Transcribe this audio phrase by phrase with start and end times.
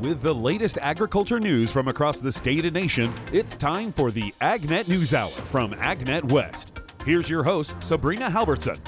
[0.00, 4.32] With the latest agriculture news from across the state and nation, it's time for the
[4.40, 6.72] AgNet News Hour from AgNet West.
[7.04, 8.78] Here's your host, Sabrina Halvorson.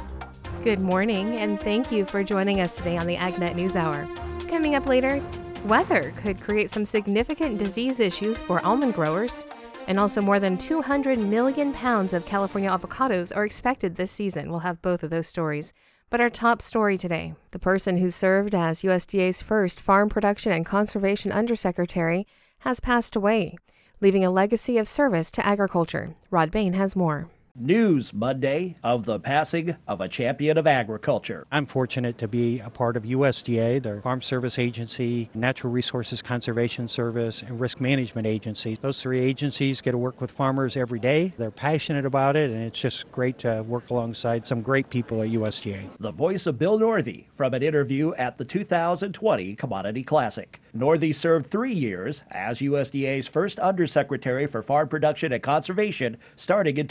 [0.65, 4.09] Good morning, and thank you for joining us today on the AgNet News Hour.
[4.49, 5.23] Coming up later,
[5.67, 9.45] weather could create some significant disease issues for almond growers,
[9.89, 14.49] and also more than 200 million pounds of California avocados are expected this season.
[14.49, 15.75] We'll have both of those stories.
[16.13, 20.67] But our top story today the person who served as USDA's first Farm Production and
[20.67, 22.27] Conservation Undersecretary
[22.59, 23.57] has passed away,
[24.03, 26.15] leaving a legacy of service to agriculture.
[26.31, 27.31] Rod Bain has more.
[27.55, 31.47] News Monday of the passing of a champion of agriculture.
[31.53, 36.89] I'm fortunate to be a part of USDA, the Farm Service Agency, Natural Resources Conservation
[36.89, 38.75] Service, and Risk Management Agency.
[38.77, 41.35] Those three agencies get to work with farmers every day.
[41.37, 45.29] They're passionate about it, and it's just great to work alongside some great people at
[45.29, 45.91] USDA.
[46.01, 50.59] The voice of Bill Northey from an interview at the 2020 Commodity Classic.
[50.75, 56.89] Northey served three years as USDA's first Undersecretary for Farm Production and Conservation starting in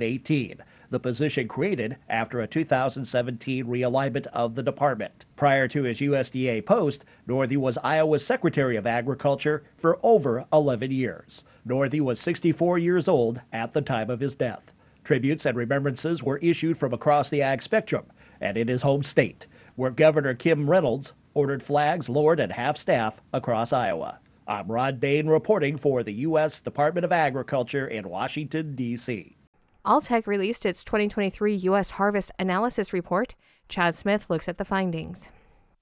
[0.00, 5.24] 2018, the position created after a 2017 realignment of the department.
[5.36, 11.44] Prior to his USDA post, Northey was Iowa's Secretary of Agriculture for over 11 years.
[11.66, 14.72] Northey was 64 years old at the time of his death.
[15.04, 18.06] Tributes and remembrances were issued from across the ag spectrum
[18.40, 23.20] and in his home state, where Governor Kim Reynolds ordered flags lowered at half staff
[23.32, 24.18] across Iowa.
[24.48, 26.60] I'm Rod Bain reporting for the U.S.
[26.60, 29.36] Department of Agriculture in Washington, D.C.
[29.84, 31.92] Alltech released its 2023 U.S.
[31.92, 33.34] Harvest Analysis Report.
[33.68, 35.28] Chad Smith looks at the findings.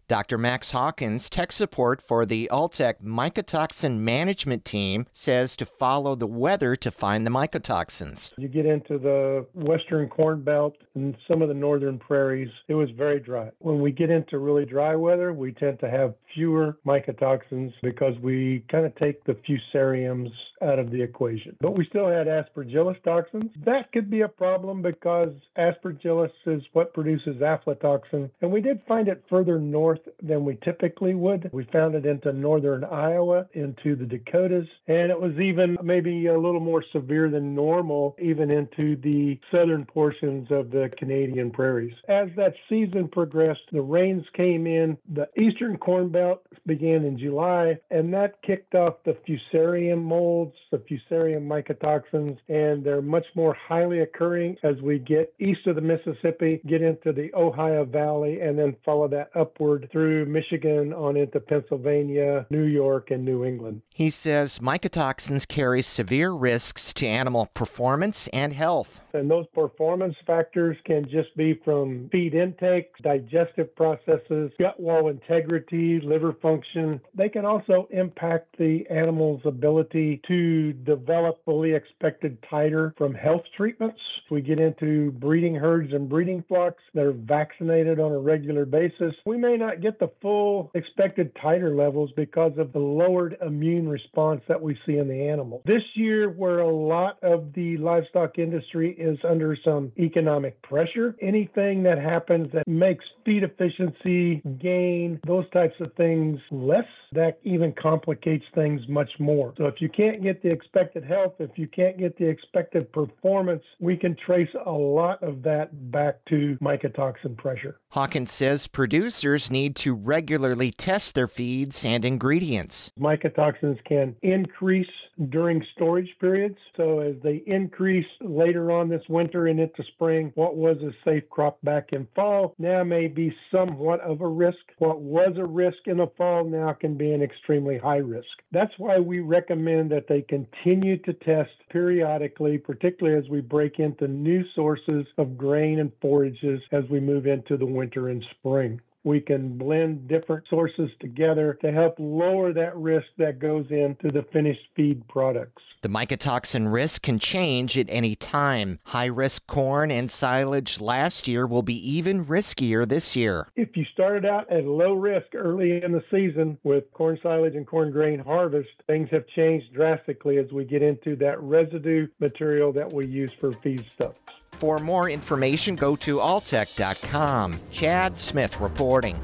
[0.08, 0.38] Dr.
[0.38, 6.74] Max Hawkins, tech support for the Alltech mycotoxin management team, says to follow the weather
[6.76, 8.30] to find the mycotoxins.
[8.38, 12.88] You get into the western corn belt and some of the northern prairies, it was
[12.96, 13.50] very dry.
[13.58, 18.64] When we get into really dry weather, we tend to have fewer mycotoxins because we
[18.70, 20.31] kind of take the fusariums
[20.62, 21.56] out of the equation.
[21.60, 23.50] But we still had aspergillus toxins.
[23.65, 29.09] That could be a problem because aspergillus is what produces aflatoxin, and we did find
[29.09, 31.50] it further north than we typically would.
[31.53, 36.38] We found it into northern Iowa, into the Dakotas, and it was even maybe a
[36.38, 41.94] little more severe than normal, even into the southern portions of the Canadian prairies.
[42.09, 46.28] As that season progressed, the rains came in, the eastern corn belt
[46.66, 53.03] began in July, and that kicked off the fusarium molds, the fusarium mycotoxins, and they're
[53.03, 57.84] much more highly occurring as we get east of the Mississippi, get into the Ohio
[57.84, 63.44] Valley, and then follow that upward through Michigan on into Pennsylvania, New York, and New
[63.44, 63.83] England.
[63.94, 69.00] He says mycotoxins carry severe risks to animal performance and health.
[69.14, 76.00] And those performance factors can just be from feed intake, digestive processes, gut wall integrity,
[76.02, 77.00] liver function.
[77.14, 84.00] They can also impact the animal's ability to develop fully expected titer from health treatments.
[84.24, 88.66] If we get into breeding herds and breeding flocks that are vaccinated on a regular
[88.66, 89.14] basis.
[89.25, 94.42] We may not get the full expected titer levels because of the lowered immune response
[94.48, 95.62] that we see in the animal.
[95.64, 101.82] This year, where a lot of the livestock industry is under some economic pressure, anything
[101.84, 108.44] that happens that makes feed efficiency, gain, those types of things less, that even complicates
[108.54, 109.54] things much more.
[109.56, 113.62] So if you can't get the expected health, if you can't get the expected performance,
[113.80, 117.78] we can trace a lot of that back to mycotoxin pressure.
[117.90, 122.90] Hawkins says producers need to regularly test their feeds and ingredients.
[122.98, 124.86] Mycotoxins can increase
[125.30, 126.58] during storage periods.
[126.76, 131.28] So as they increase later on this winter and into spring, what was a safe
[131.31, 134.59] crop back in fall now may be somewhat of a risk.
[134.78, 138.28] What was a risk in the fall now can be an extremely high risk.
[138.53, 144.09] That's why we recommend that they continue to test periodically, particularly as we break into
[144.09, 149.20] new sources of grain and forages as we move into the winter and spring we
[149.20, 154.69] can blend different sources together to help lower that risk that goes into the finished
[154.76, 155.62] feed products.
[155.81, 158.81] The mycotoxin risk can change at any time.
[158.84, 163.49] High risk corn and silage last year will be even riskier this year.
[163.56, 167.66] If you started out at low risk early in the season with corn silage and
[167.66, 172.93] corn grain harvest, things have changed drastically as we get into that residue material that
[172.93, 174.16] we use for feedstuffs.
[174.53, 177.61] For more information, go to alltech.com.
[177.71, 179.19] Chad Smith reporting.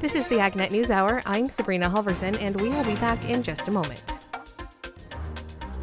[0.00, 1.22] This is the AgNet News Hour.
[1.26, 4.02] I'm Sabrina Halvorson, and we will be back in just a moment.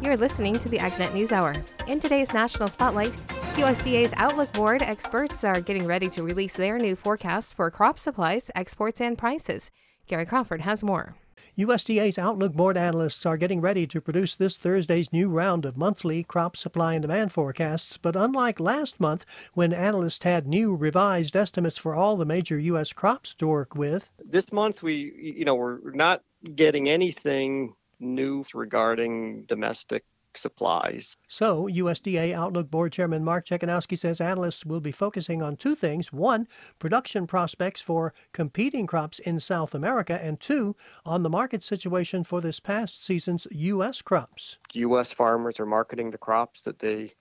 [0.00, 1.54] You're listening to the AgNet News Hour.
[1.86, 3.12] In today's National Spotlight,
[3.54, 8.50] USDA's Outlook Board experts are getting ready to release their new forecasts for crop supplies,
[8.54, 9.70] exports, and prices.
[10.06, 11.14] Gary Crawford has more.
[11.58, 16.22] USDA's Outlook Board analysts are getting ready to produce this Thursday's new round of monthly
[16.24, 17.98] crop supply and demand forecasts.
[17.98, 22.94] But unlike last month, when analysts had new revised estimates for all the major U.S.
[22.94, 26.22] crops to work with, this month we, you know, we're not
[26.54, 30.04] getting anything new regarding domestic
[30.36, 31.16] supplies.
[31.28, 36.12] So, USDA Outlook Board Chairman Mark Jekanowski says analysts will be focusing on two things.
[36.12, 36.46] One,
[36.78, 42.40] production prospects for competing crops in South America, and two, on the market situation for
[42.40, 44.02] this past season's U.S.
[44.02, 44.56] crops.
[44.72, 45.12] U.S.
[45.12, 47.12] farmers are marketing the crops that they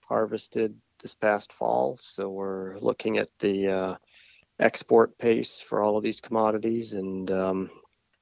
[0.00, 1.98] harvested this past fall.
[2.00, 3.96] So, we're looking at the uh,
[4.60, 7.70] export pace for all of these commodities and um,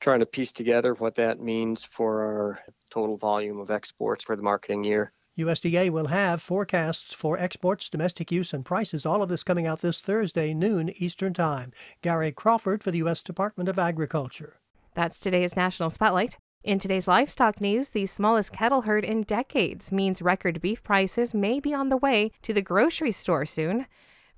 [0.00, 2.60] trying to piece together what that means for our
[2.90, 5.12] total volume of exports for the marketing year.
[5.38, 9.06] USDA will have forecasts for exports, domestic use, and prices.
[9.06, 11.72] All of this coming out this Thursday, noon Eastern Time.
[12.02, 13.22] Gary Crawford for the U.S.
[13.22, 14.56] Department of Agriculture.
[14.94, 16.38] That's today's National Spotlight.
[16.64, 21.60] In today's livestock news, the smallest cattle herd in decades means record beef prices may
[21.60, 23.86] be on the way to the grocery store soon.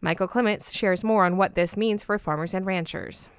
[0.02, 3.30] Michael Clements shares more on what this means for farmers and ranchers.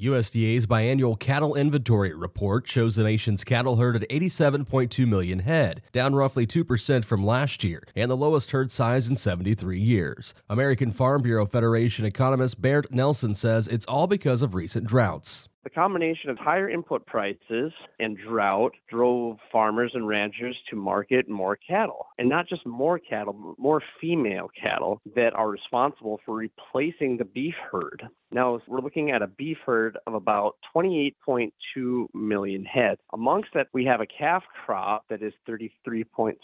[0.00, 6.14] USDA's biannual cattle inventory report shows the nation's cattle herd at 87.2 million head, down
[6.14, 10.34] roughly 2% from last year, and the lowest herd size in 73 years.
[10.48, 15.47] American Farm Bureau Federation economist Bernt Nelson says it's all because of recent droughts.
[15.64, 21.56] The combination of higher input prices and drought drove farmers and ranchers to market more
[21.56, 22.06] cattle.
[22.18, 27.54] And not just more cattle, more female cattle that are responsible for replacing the beef
[27.70, 28.08] herd.
[28.30, 32.98] Now, we're looking at a beef herd of about 28.2 million head.
[33.14, 36.34] Amongst that, we have a calf crop that is 33.6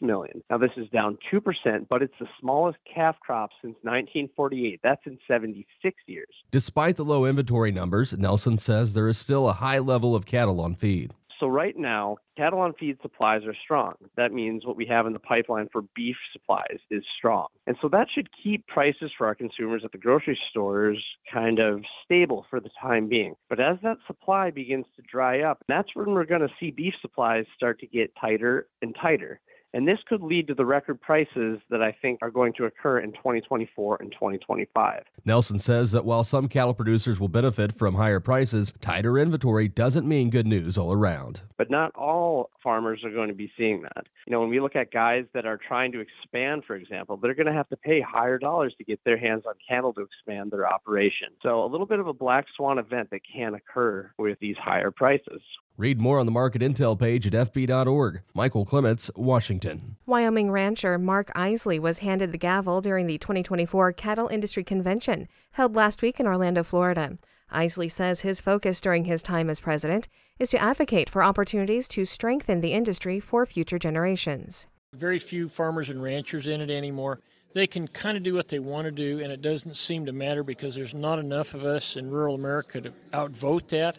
[0.00, 0.42] million.
[0.48, 4.80] Now, this is down 2%, but it's the smallest calf crop since 1948.
[4.82, 6.34] That's in 76 years.
[6.50, 10.60] Despite the low inventory numbers, Nelson says there is still a high level of cattle
[10.60, 11.14] on feed.
[11.38, 13.94] So right now, cattle on feed supplies are strong.
[14.16, 17.48] That means what we have in the pipeline for beef supplies is strong.
[17.66, 21.82] And so that should keep prices for our consumers at the grocery stores kind of
[22.04, 23.34] stable for the time being.
[23.50, 26.94] But as that supply begins to dry up, that's when we're going to see beef
[27.02, 29.40] supplies start to get tighter and tighter.
[29.74, 33.00] And this could lead to the record prices that I think are going to occur
[33.00, 35.02] in 2024 and 2025.
[35.24, 40.06] Nelson says that while some cattle producers will benefit from higher prices, tighter inventory doesn't
[40.06, 41.40] mean good news all around.
[41.58, 44.06] But not all farmers are going to be seeing that.
[44.26, 47.34] You know, when we look at guys that are trying to expand, for example, they're
[47.34, 50.52] going to have to pay higher dollars to get their hands on cattle to expand
[50.52, 51.28] their operation.
[51.42, 54.90] So a little bit of a black swan event that can occur with these higher
[54.90, 55.42] prices.
[55.78, 58.22] Read more on the market intel page at fb.org.
[58.32, 59.96] Michael Clements, Washington.
[60.06, 65.76] Wyoming rancher Mark Eisele was handed the gavel during the 2024 Cattle Industry Convention held
[65.76, 67.18] last week in Orlando, Florida.
[67.52, 70.08] Eisele says his focus during his time as president
[70.38, 74.66] is to advocate for opportunities to strengthen the industry for future generations.
[74.94, 77.20] Very few farmers and ranchers in it anymore.
[77.52, 80.12] They can kind of do what they want to do, and it doesn't seem to
[80.12, 83.98] matter because there's not enough of us in rural America to outvote that.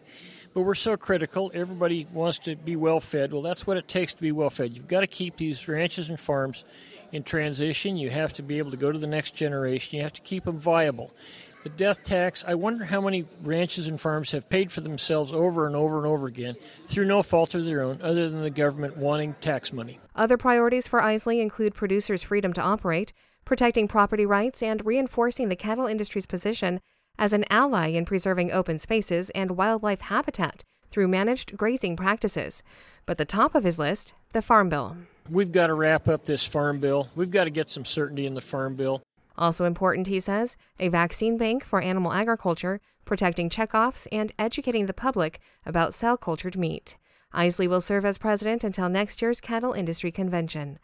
[0.57, 1.51] But we're so critical.
[1.54, 3.31] Everybody wants to be well fed.
[3.31, 4.74] Well, that's what it takes to be well fed.
[4.74, 6.63] You've got to keep these ranches and farms
[7.12, 7.95] in transition.
[7.95, 9.98] You have to be able to go to the next generation.
[9.98, 11.13] You have to keep them viable.
[11.62, 15.68] The death tax, I wonder how many ranches and farms have paid for themselves over
[15.68, 16.56] and over and over again
[16.87, 19.99] through no fault of their own, other than the government wanting tax money.
[20.16, 23.14] Other priorities for Eisele include producers' freedom to operate,
[23.45, 26.81] protecting property rights, and reinforcing the cattle industry's position
[27.18, 32.64] as an ally in preserving open spaces and wildlife habitat through managed grazing practices.
[33.06, 34.97] But the top of his list, the Farm Bill.
[35.30, 37.09] We've got to wrap up this Farm Bill.
[37.16, 39.02] We've got to get some certainty in the Farm Bill.
[39.38, 44.94] Also important, he says, a vaccine bank for animal agriculture, protecting checkoffs, and educating the
[44.94, 46.97] public about cell cultured meat.
[47.33, 50.80] Eisele will serve as president until next year's Cattle Industry Convention.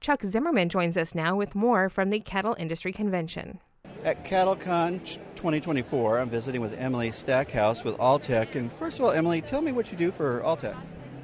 [0.00, 3.60] Chuck Zimmerman joins us now with more from the Cattle Industry Convention.
[4.04, 5.04] At CattleCon
[5.34, 8.54] 2024, I'm visiting with Emily Stackhouse with Alltech.
[8.54, 10.76] And first of all, Emily, tell me what you do for Alltech.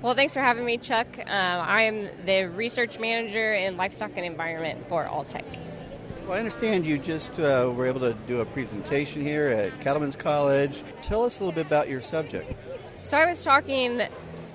[0.02, 1.06] Well, thanks for having me, Chuck.
[1.18, 5.44] Um, I am the research manager in livestock and environment for Alltech.
[6.25, 10.16] Well, I understand you just uh, were able to do a presentation here at Cattlemen's
[10.16, 10.83] College.
[11.02, 12.52] Tell us a little bit about your subject.
[13.02, 14.11] So, I was talking a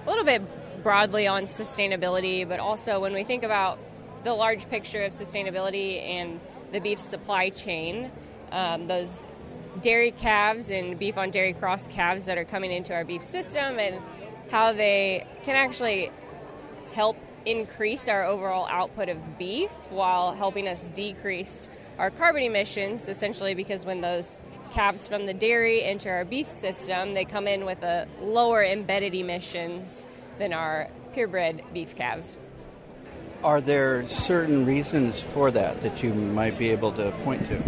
[0.05, 0.41] little bit
[0.83, 3.79] broadly on sustainability, but also when we think about
[4.23, 6.39] the large picture of sustainability and
[6.71, 8.11] the beef supply chain.
[8.51, 9.27] Um, those
[9.81, 13.79] dairy calves and beef on dairy cross calves that are coming into our beef system
[13.79, 14.01] and
[14.49, 16.11] how they can actually
[16.93, 23.53] help increase our overall output of beef while helping us decrease our carbon emissions, essentially
[23.53, 27.83] because when those calves from the dairy enter our beef system, they come in with
[27.83, 30.05] a lower embedded emissions
[30.37, 32.37] than our purebred beef calves.
[33.43, 37.63] Are there certain reasons for that that you might be able to point to?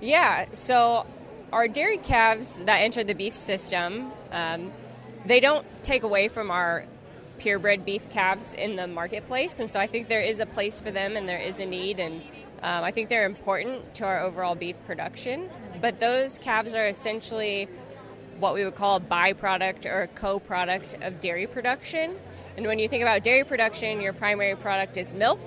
[0.00, 1.06] Yeah, so
[1.52, 4.72] our dairy calves that enter the beef system, um,
[5.24, 6.84] they don't take away from our
[7.38, 10.90] purebred beef calves in the marketplace, and so I think there is a place for
[10.90, 12.20] them and there is a need, and
[12.62, 15.48] um, I think they're important to our overall beef production.
[15.80, 17.68] But those calves are essentially
[18.38, 22.16] what we would call a byproduct or a co product of dairy production.
[22.56, 25.40] And when you think about dairy production, your primary product is milk,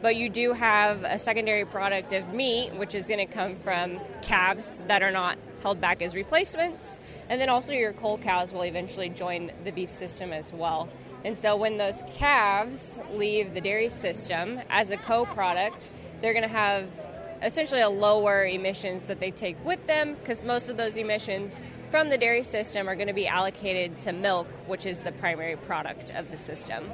[0.00, 4.00] but you do have a secondary product of meat, which is going to come from
[4.22, 7.00] calves that are not held back as replacements.
[7.28, 10.88] And then also your cull cows will eventually join the beef system as well.
[11.24, 15.90] And so when those calves leave the dairy system as a co product,
[16.22, 16.88] they're going to have
[17.42, 22.08] essentially a lower emissions that they take with them because most of those emissions from
[22.08, 26.12] the dairy system are going to be allocated to milk, which is the primary product
[26.14, 26.90] of the system.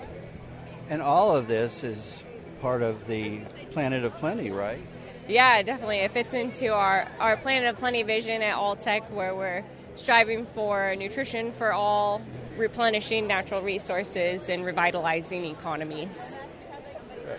[0.91, 2.25] And all of this is
[2.61, 4.81] part of the Planet of Plenty, right?
[5.27, 5.99] Yeah, definitely.
[5.99, 9.65] It fits into our, our Planet of Plenty vision at Alltech, where we're
[9.97, 12.21] striving for nutrition for all,
[12.57, 16.41] replenishing natural resources, and revitalizing economies.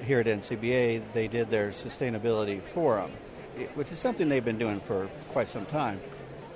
[0.03, 3.11] Here at NCBA, they did their sustainability forum,
[3.75, 5.99] which is something they've been doing for quite some time.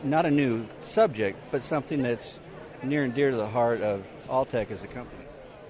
[0.04, 2.40] Not a new subject, but something that's
[2.84, 5.24] near and dear to the heart of Alltech as a company.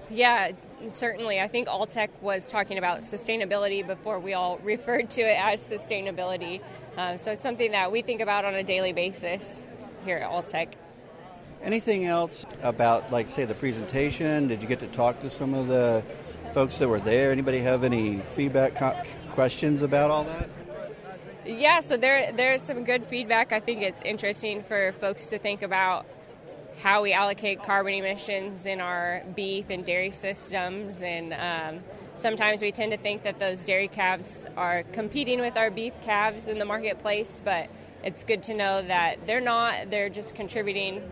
[0.08, 0.52] Yeah,
[0.88, 1.40] certainly.
[1.40, 6.60] I think Alltech was talking about sustainability before we all referred to it as sustainability.
[6.96, 9.64] Um, so it's something that we think about on a daily basis
[10.04, 10.72] here at Alltech.
[11.62, 14.48] Anything else about, like, say, the presentation?
[14.48, 16.02] Did you get to talk to some of the
[16.52, 17.32] folks that were there?
[17.32, 20.48] Anybody have any feedback, co- questions about all that?
[21.46, 23.52] Yeah, so there there's some good feedback.
[23.52, 26.06] I think it's interesting for folks to think about
[26.82, 31.82] how we allocate carbon emissions in our beef and dairy systems, and um,
[32.14, 36.48] sometimes we tend to think that those dairy calves are competing with our beef calves
[36.48, 37.68] in the marketplace, but
[38.02, 39.90] it's good to know that they're not.
[39.90, 41.02] They're just contributing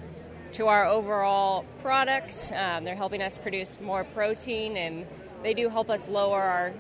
[0.53, 2.51] to our overall product.
[2.55, 5.07] Um, they're helping us produce more protein, and
[5.43, 6.73] they do help us lower our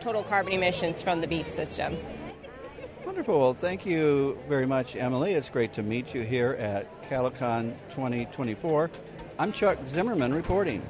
[0.00, 1.96] total carbon emissions from the beef system.
[3.04, 3.38] Wonderful.
[3.38, 5.34] Well, thank you very much, Emily.
[5.34, 8.90] It's great to meet you here at CattleCon 2024.
[9.38, 10.82] I'm Chuck Zimmerman reporting.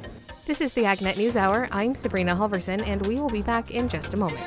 [0.46, 1.68] This is the AgNet News Hour.
[1.72, 4.40] I'm Sabrina Halvorson, and we will be back in just a moment.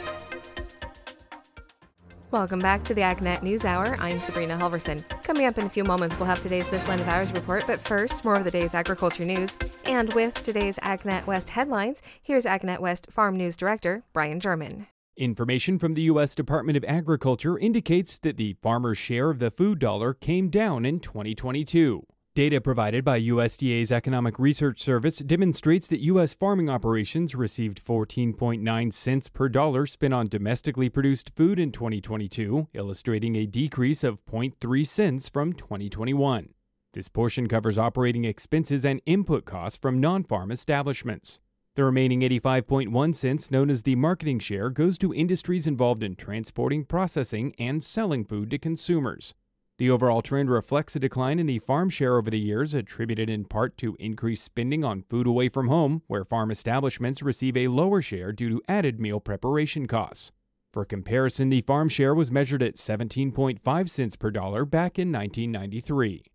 [2.32, 3.96] Welcome back to the AgNet News Hour.
[4.00, 5.04] I'm Sabrina Halvorson.
[5.24, 7.80] Coming up in a few moments, we'll have today's This Land of Ours report, but
[7.80, 9.58] first, more of the day's agriculture news.
[9.86, 14.86] And with today's AgNet West headlines, here's AgNet West Farm News Director Brian German.
[15.18, 16.36] Information from the U.S.
[16.36, 21.00] Department of Agriculture indicates that the farmer's share of the food dollar came down in
[21.00, 22.06] 2022.
[22.40, 26.34] Data provided by USDA's Economic Research Service demonstrates that U.S.
[26.34, 33.36] farming operations received 14.9 cents per dollar spent on domestically produced food in 2022, illustrating
[33.36, 36.54] a decrease of 0.3 cents from 2021.
[36.94, 41.42] This portion covers operating expenses and input costs from non farm establishments.
[41.76, 46.86] The remaining 85.1 cents, known as the marketing share, goes to industries involved in transporting,
[46.86, 49.34] processing, and selling food to consumers.
[49.80, 53.46] The overall trend reflects a decline in the farm share over the years, attributed in
[53.46, 58.02] part to increased spending on food away from home, where farm establishments receive a lower
[58.02, 60.34] share due to added meal preparation costs.
[60.74, 66.26] For comparison, the farm share was measured at 17.5 cents per dollar back in 1993.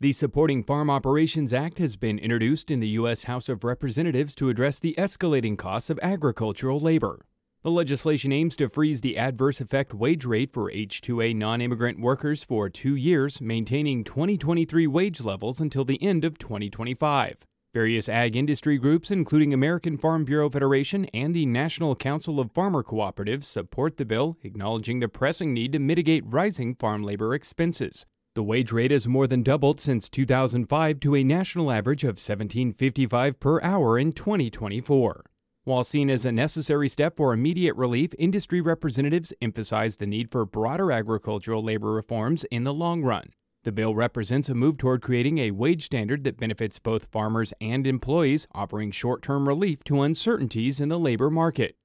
[0.00, 3.24] The Supporting Farm Operations Act has been introduced in the U.S.
[3.24, 7.24] House of Representatives to address the escalating costs of agricultural labor.
[7.64, 12.68] The legislation aims to freeze the adverse effect wage rate for H-2A non-immigrant workers for
[12.68, 17.46] two years, maintaining 2023 wage levels until the end of 2025.
[17.72, 22.82] Various ag industry groups, including American Farm Bureau Federation and the National Council of Farmer
[22.82, 28.06] Cooperatives, support the bill, acknowledging the pressing need to mitigate rising farm labor expenses.
[28.34, 33.38] The wage rate has more than doubled since 2005 to a national average of 17.55
[33.38, 35.26] per hour in 2024.
[35.64, 40.44] While seen as a necessary step for immediate relief, industry representatives emphasize the need for
[40.44, 43.26] broader agricultural labor reforms in the long run.
[43.62, 47.86] The bill represents a move toward creating a wage standard that benefits both farmers and
[47.86, 51.76] employees, offering short term relief to uncertainties in the labor market.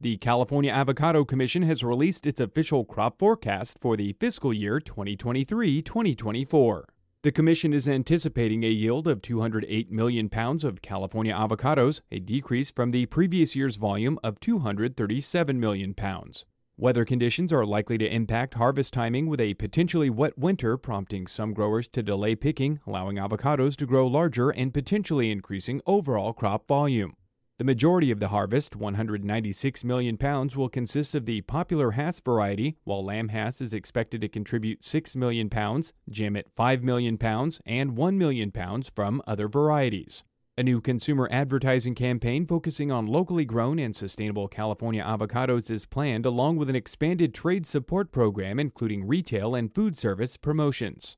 [0.00, 5.80] The California Avocado Commission has released its official crop forecast for the fiscal year 2023
[5.80, 6.91] 2024.
[7.22, 12.72] The Commission is anticipating a yield of 208 million pounds of California avocados, a decrease
[12.72, 16.46] from the previous year's volume of 237 million pounds.
[16.76, 21.54] Weather conditions are likely to impact harvest timing with a potentially wet winter, prompting some
[21.54, 27.14] growers to delay picking, allowing avocados to grow larger and potentially increasing overall crop volume.
[27.62, 32.76] The majority of the harvest, 196 million pounds, will consist of the popular Hass variety,
[32.82, 37.60] while Lamb Hass is expected to contribute 6 million pounds, GEM at 5 million pounds,
[37.64, 40.24] and 1 million pounds from other varieties.
[40.58, 46.26] A new consumer advertising campaign focusing on locally grown and sustainable California avocados is planned,
[46.26, 51.16] along with an expanded trade support program including retail and food service promotions.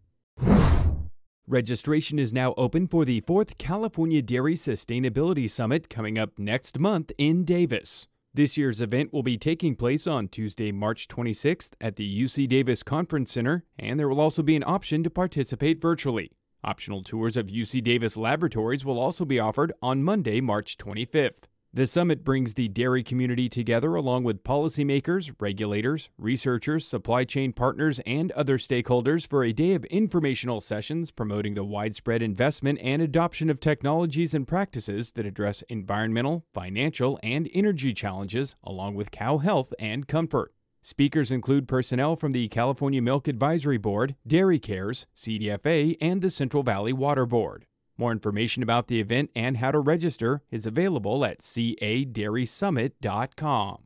[1.47, 7.13] Registration is now open for the fourth California Dairy Sustainability Summit coming up next month
[7.19, 8.09] in Davis.
[8.33, 12.83] This year's event will be taking place on Tuesday, March 26th at the UC Davis
[12.83, 16.31] Conference Center, and there will also be an option to participate virtually.
[16.65, 21.49] Optional tours of UC Davis laboratories will also be offered on Monday, March 25th.
[21.77, 27.99] The summit brings the dairy community together along with policymakers, regulators, researchers, supply chain partners,
[28.07, 33.51] and other stakeholders for a day of informational sessions promoting the widespread investment and adoption
[33.51, 39.75] of technologies and practices that address environmental, financial, and energy challenges, along with cow health
[39.81, 40.55] and comfort.
[40.81, 46.63] Speakers include personnel from the California Milk Advisory Board, Dairy Cares, CDFA, and the Central
[46.63, 47.67] Valley Water Board.
[47.97, 53.79] More information about the event and how to register is available at cadairysummit.com.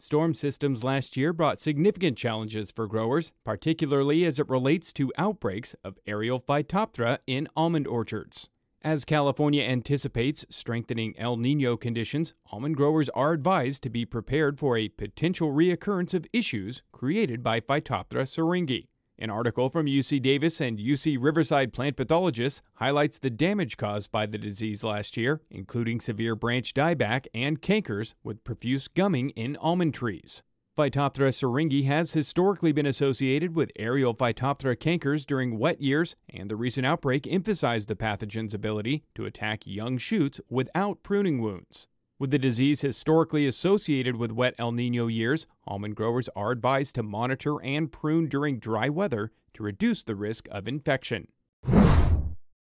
[0.00, 5.74] Storm systems last year brought significant challenges for growers, particularly as it relates to outbreaks
[5.82, 8.48] of aerial phytophthora in almond orchards.
[8.80, 14.76] As California anticipates strengthening El Nino conditions, almond growers are advised to be prepared for
[14.76, 18.86] a potential reoccurrence of issues created by Phytophthora syringae.
[19.20, 24.26] An article from UC Davis and UC Riverside plant pathologists highlights the damage caused by
[24.26, 29.94] the disease last year, including severe branch dieback and cankers with profuse gumming in almond
[29.94, 30.44] trees.
[30.76, 36.54] Phytophthora syringae has historically been associated with aerial Phytophthora cankers during wet years, and the
[36.54, 41.88] recent outbreak emphasized the pathogen's ability to attack young shoots without pruning wounds.
[42.20, 47.04] With the disease historically associated with wet El Nino years, almond growers are advised to
[47.04, 51.28] monitor and prune during dry weather to reduce the risk of infection.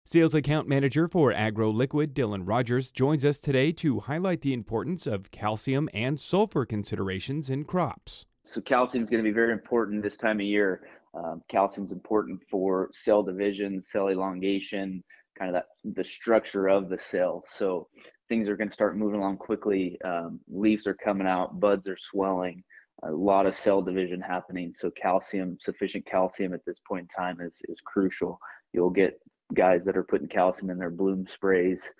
[0.03, 5.31] Sales account manager for AgroLiquid, Dylan Rogers, joins us today to highlight the importance of
[5.31, 8.25] calcium and sulfur considerations in crops.
[8.43, 10.81] So, calcium is going to be very important this time of year.
[11.13, 15.01] Um, calcium is important for cell division, cell elongation,
[15.39, 17.45] kind of that the structure of the cell.
[17.47, 17.87] So,
[18.29, 19.99] things are going to start moving along quickly.
[20.03, 22.63] Um, leaves are coming out, buds are swelling,
[23.03, 24.73] a lot of cell division happening.
[24.75, 28.39] So calcium, sufficient calcium at this point in time is, is crucial.
[28.73, 29.19] You'll get
[29.53, 31.93] guys that are putting calcium in their bloom sprays.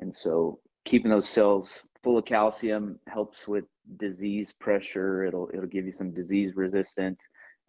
[0.00, 1.70] And so keeping those cells
[2.02, 3.64] full of calcium helps with
[3.98, 5.24] disease pressure.
[5.24, 7.20] It'll, it'll give you some disease resistance.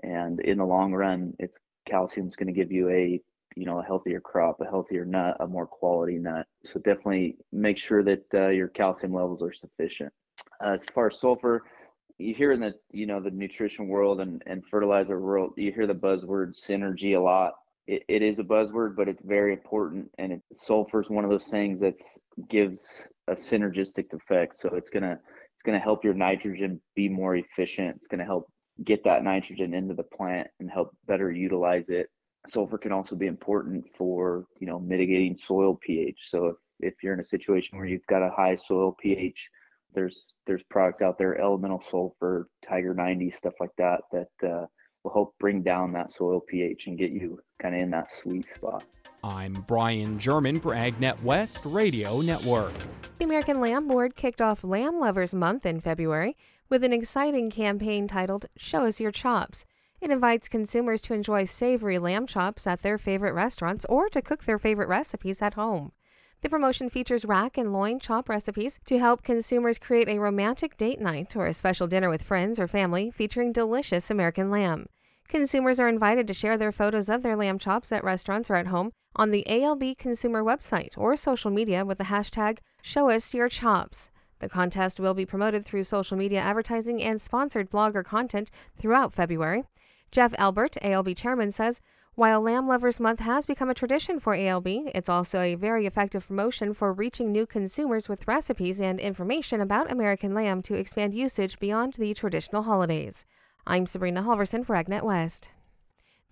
[0.03, 3.21] And in the long run, it's calcium is going to give you a
[3.55, 6.45] you know a healthier crop a healthier nut a more quality nut.
[6.71, 10.11] So definitely make sure that uh, your calcium levels are sufficient.
[10.63, 11.63] Uh, as far as sulfur
[12.17, 15.87] you hear in the you know the nutrition world and, and fertilizer world you hear
[15.87, 17.53] the buzzword synergy a lot.
[17.87, 21.31] It, it is a buzzword but it's very important and it, sulfur is one of
[21.31, 21.95] those things that
[22.49, 24.57] gives a synergistic effect.
[24.57, 25.19] So it's gonna
[25.53, 27.95] it's gonna help your nitrogen be more efficient.
[27.97, 28.47] It's gonna help
[28.85, 32.09] get that nitrogen into the plant and help better utilize it
[32.49, 36.17] sulfur can also be important for you know mitigating soil pH.
[36.30, 39.49] So if, if you're in a situation where you've got a high soil pH,
[39.93, 44.65] there's there's products out there, elemental sulfur, Tiger 90, stuff like that, that uh,
[45.04, 48.45] will help bring down that soil pH and get you kind of in that sweet
[48.54, 48.84] spot.
[49.23, 52.73] I'm Brian German for AgNet West Radio Network.
[53.19, 56.36] The American Lamb Board kicked off Lamb Lovers Month in February
[56.69, 59.65] with an exciting campaign titled Show Us Your Chops.
[60.01, 64.45] It invites consumers to enjoy savory lamb chops at their favorite restaurants or to cook
[64.45, 65.91] their favorite recipes at home.
[66.41, 70.99] The promotion features rack and loin chop recipes to help consumers create a romantic date
[70.99, 74.87] night or a special dinner with friends or family featuring delicious American lamb.
[75.27, 78.67] Consumers are invited to share their photos of their lamb chops at restaurants or at
[78.67, 84.09] home on the ALB consumer website or social media with the hashtag ShowUsYourChops.
[84.39, 89.63] The contest will be promoted through social media advertising and sponsored blogger content throughout February.
[90.12, 91.82] Jeff Albert, ALB chairman, says
[92.15, 96.28] while Lamb Lovers Month has become a tradition for ALB, it's also a very effective
[96.28, 101.58] promotion for reaching new consumers with recipes and information about American lamb to expand usage
[101.58, 103.26] beyond the traditional holidays.
[103.65, 105.52] I'm Sabrina Halvorson for AgNet West.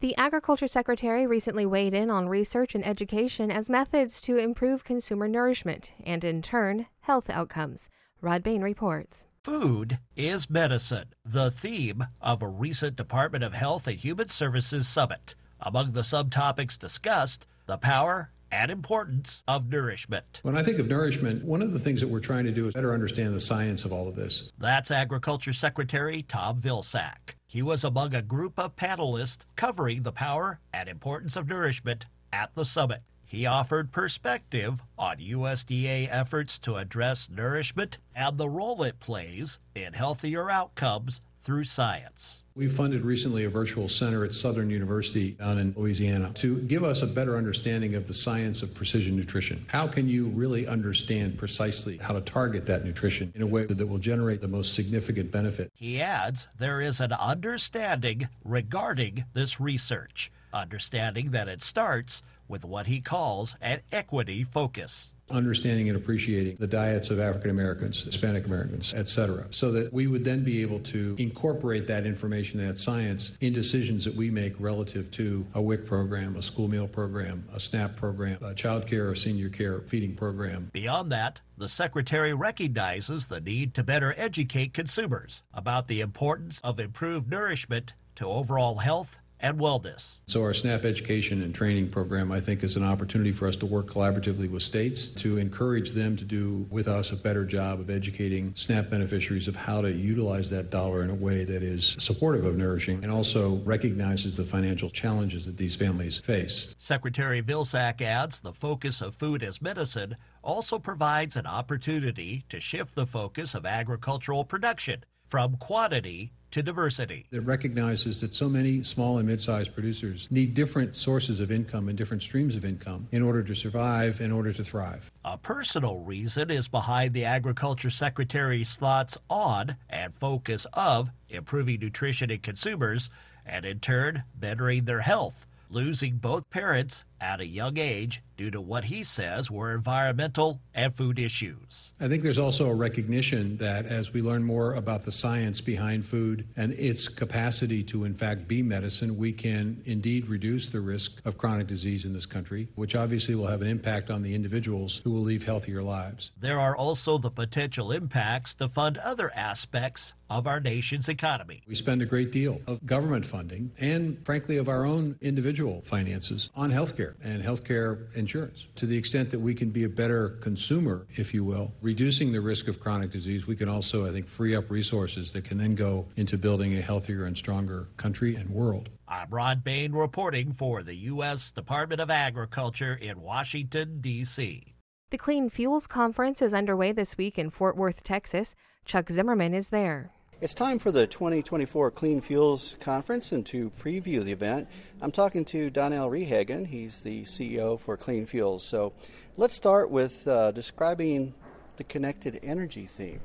[0.02, 5.30] The Agriculture Secretary recently weighed in on research and education as methods to improve consumer
[5.30, 7.90] nourishment and, in turn, health outcomes.
[8.22, 9.26] Rod Bain reports.
[9.50, 15.34] Food is medicine, the theme of a recent Department of Health and Human Services summit.
[15.60, 20.40] Among the subtopics discussed, the power and importance of nourishment.
[20.44, 22.76] When I think of nourishment, one of the things that we're trying to do is
[22.76, 24.52] better understand the science of all of this.
[24.60, 27.34] That's Agriculture Secretary Tom Vilsack.
[27.48, 32.54] He was among a group of panelists covering the power and importance of nourishment at
[32.54, 33.02] the summit.
[33.30, 39.94] He offered perspective on USDA efforts to address nourishment and the role it plays in
[39.94, 42.42] healthier outcomes through science.
[42.56, 47.04] We funded recently a virtual center at Southern University down in Louisiana to give us
[47.04, 49.64] a better understanding of the science of precision nutrition.
[49.68, 53.88] How can you really understand precisely how to target that nutrition in a way that
[53.88, 55.72] will generate the most significant benefit?
[55.76, 62.88] He adds there is an understanding regarding this research, understanding that it starts with what
[62.88, 68.94] he calls an equity focus understanding and appreciating the diets of African Americans, Hispanic Americans,
[68.94, 73.54] etc., so that we would then be able to incorporate that information, that science, in
[73.54, 77.96] decisions that we make relative to a WIC program, a school meal program, a SNAP
[77.96, 80.70] program, a child care or senior care feeding program.
[80.74, 86.80] Beyond that, the Secretary recognizes the need to better educate consumers about the importance of
[86.80, 90.22] improved nourishment to overall health and wellness.
[90.28, 93.66] So, our SNAP education and training program, I think, is an opportunity for us to
[93.66, 97.90] work collaboratively with states to encourage them to do with us a better job of
[97.90, 102.46] educating SNAP beneficiaries of how to utilize that dollar in a way that is supportive
[102.46, 106.76] of nourishing and also recognizes the financial challenges that these families face.
[106.78, 112.96] Secretary Vilsack adds the focus of food as medicine also provides an opportunity to shift
[112.96, 117.26] the focus of agricultural production from quantity to diversity.
[117.32, 121.98] It recognizes that so many small and mid-sized producers need different sources of income and
[121.98, 125.12] different streams of income in order to survive, in order to thrive.
[125.26, 132.32] A personal reason is behind the Agriculture Secretary's thoughts on and focus of improving nutrition
[132.32, 133.10] in consumers
[133.46, 138.62] and in turn bettering their health losing both parents at a young age due to
[138.62, 141.94] what he says were environmental and food issues.
[142.00, 146.06] I think there's also a recognition that as we learn more about the science behind
[146.06, 151.22] food and its capacity to, in fact, be medicine, we can indeed reduce the risk
[151.26, 155.02] of chronic disease in this country, which obviously will have an impact on the individuals
[155.04, 156.32] who will lead healthier lives.
[156.40, 161.64] There are also the potential impacts to fund other aspects of our nation's economy.
[161.68, 166.50] We spend a great deal of government funding and, frankly, of our own individual finances
[166.56, 168.68] on healthcare and healthcare insurance.
[168.76, 172.42] To the extent that we can be a better consumer, if you will, reducing the
[172.42, 175.76] risk of chronic disease, we can also, I think, free up resources that can then
[175.76, 178.90] go into building a healthier and stronger country and world.
[179.08, 181.52] I'm Rod Bain reporting for the U.S.
[181.52, 184.76] Department of Agriculture in Washington, D.C.
[185.10, 188.56] The Clean Fuels Conference is underway this week in Fort Worth, Texas.
[188.86, 190.12] Chuck Zimmerman is there.
[190.42, 194.70] It's time for the 2024 Clean Fuels Conference, and to preview the event,
[195.02, 196.66] I'm talking to Donnell Rehagen.
[196.66, 198.64] He's the CEO for Clean Fuels.
[198.64, 198.94] So
[199.36, 201.34] let's start with uh, describing
[201.76, 203.20] the connected energy theme.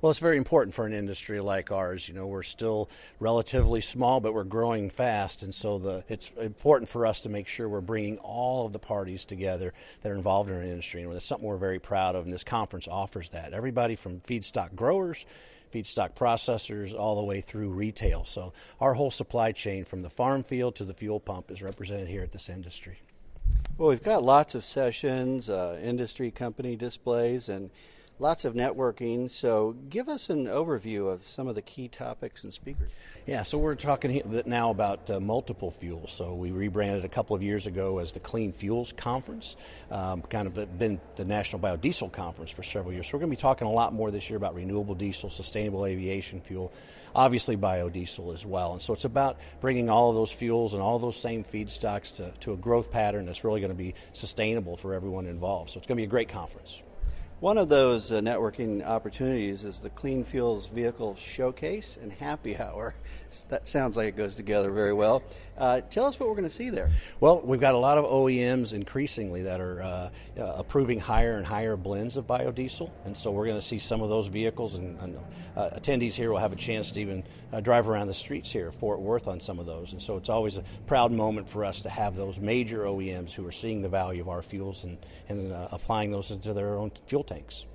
[0.00, 2.06] Well, it's very important for an industry like ours.
[2.06, 6.88] You know, we're still relatively small, but we're growing fast, and so the it's important
[6.88, 10.48] for us to make sure we're bringing all of the parties together that are involved
[10.50, 12.24] in our industry, and it's something we're very proud of.
[12.24, 13.52] And this conference offers that.
[13.52, 15.26] Everybody from feedstock growers
[15.70, 18.24] feedstock processors all the way through retail.
[18.24, 22.08] So our whole supply chain from the farm field to the fuel pump is represented
[22.08, 22.98] here at this industry.
[23.78, 27.70] Well, we've got lots of sessions, uh, industry company displays, and
[28.18, 29.30] lots of networking.
[29.30, 32.90] So, give us an overview of some of the key topics and speakers.
[33.26, 36.12] Yeah, so we're talking now about uh, multiple fuels.
[36.12, 39.56] So, we rebranded a couple of years ago as the Clean Fuels Conference,
[39.90, 43.08] um, kind of been the National Biodiesel Conference for several years.
[43.08, 45.84] So, we're going to be talking a lot more this year about renewable diesel, sustainable
[45.84, 46.72] aviation fuel,
[47.14, 48.72] obviously biodiesel as well.
[48.72, 52.30] And so, it's about bringing all of those fuels and all those same feedstocks to,
[52.40, 55.70] to a growth pattern that's really going to be sustainable for everyone involved.
[55.70, 56.82] So, it's going to be a great conference.
[57.40, 62.94] One of those uh, networking opportunities is the Clean Fuels Vehicle Showcase and Happy Hour.
[63.50, 65.22] That sounds like it goes together very well.
[65.58, 66.90] Uh, tell us what we're going to see there.
[67.20, 71.46] Well, we've got a lot of OEMs increasingly that are uh, uh, approving higher and
[71.46, 74.98] higher blends of biodiesel, and so we're going to see some of those vehicles, and,
[75.00, 75.18] and
[75.56, 77.22] uh, attendees here will have a chance to even
[77.52, 79.92] uh, drive around the streets here, Fort Worth, on some of those.
[79.92, 83.46] And so it's always a proud moment for us to have those major OEMs who
[83.46, 84.96] are seeing the value of our fuels and,
[85.28, 87.66] and applying those into their own fuel tanks.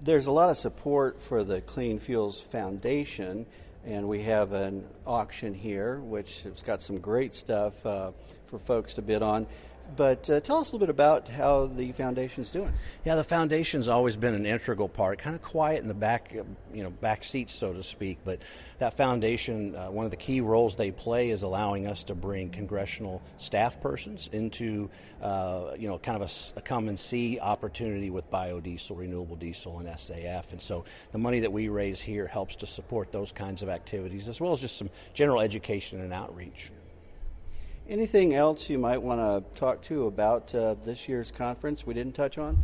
[0.00, 3.46] There's a lot of support for the Clean Fuels Foundation,
[3.84, 8.12] and we have an auction here, which has got some great stuff uh,
[8.46, 9.46] for folks to bid on.
[9.94, 12.72] But uh, tell us a little bit about how the foundation's doing.
[13.04, 16.34] Yeah, the foundation's always been an integral part, kind of quiet in the back,
[16.74, 18.18] you know, back seats, so to speak.
[18.24, 18.40] But
[18.78, 22.50] that foundation, uh, one of the key roles they play is allowing us to bring
[22.50, 24.90] congressional staff persons into,
[25.22, 29.78] uh, you know, kind of a, a come and see opportunity with biodiesel, renewable diesel,
[29.78, 30.52] and SAF.
[30.52, 34.28] And so the money that we raise here helps to support those kinds of activities,
[34.28, 36.72] as well as just some general education and outreach.
[37.88, 42.16] Anything else you might want to talk to about uh, this year's conference we didn't
[42.16, 42.58] touch on?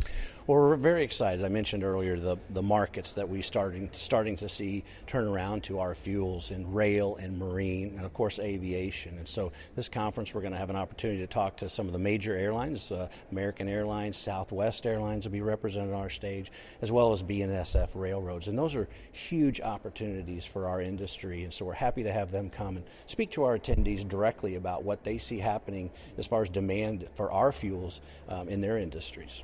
[0.45, 1.45] Well, we're very excited.
[1.45, 5.79] I mentioned earlier the, the markets that we starting starting to see turn around to
[5.79, 9.17] our fuels in rail and marine, and of course aviation.
[9.17, 11.93] And so, this conference we're going to have an opportunity to talk to some of
[11.93, 12.91] the major airlines.
[12.91, 17.91] Uh, American Airlines, Southwest Airlines will be represented on our stage, as well as BNSF
[17.93, 18.49] railroads.
[18.49, 21.45] And those are huge opportunities for our industry.
[21.45, 24.83] And so, we're happy to have them come and speak to our attendees directly about
[24.83, 29.43] what they see happening as far as demand for our fuels um, in their industries.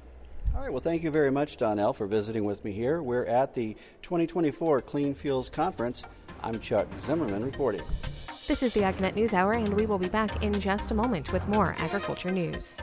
[0.56, 3.04] All right, well, thank you very much, Donnell, for visiting with me here.
[3.04, 6.04] We're at the 2024 Clean Fuels Conference.
[6.42, 7.82] I'm Chuck Zimmerman reporting.
[8.48, 11.32] This is the AgNet News Hour, and we will be back in just a moment
[11.32, 12.80] with more agriculture news.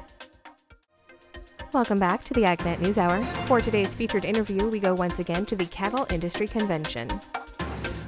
[1.72, 3.22] Welcome back to the AgNet News Hour.
[3.46, 7.10] For today's featured interview, we go once again to the Cattle Industry Convention.